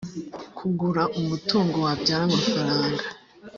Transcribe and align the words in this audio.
kugura 0.57 1.03
umutungo 1.19 1.77
wabyara 1.85 2.23
amafaranga 2.29 3.03